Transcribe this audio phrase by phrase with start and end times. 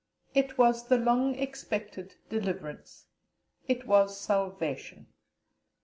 [0.33, 3.05] It was the long expected deliverance,
[3.67, 5.05] it was salvation!